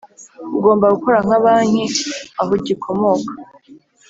[0.57, 1.85] Ugomba gukora nka banki
[2.41, 3.31] aho gikomoka